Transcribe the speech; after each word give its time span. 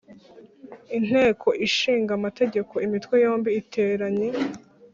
Inteko 0.97 1.47
Ishinga 1.67 2.11
Amategeko 2.19 2.73
Imitwe 2.87 3.15
yombi 3.25 3.49
iteranye 3.61 4.29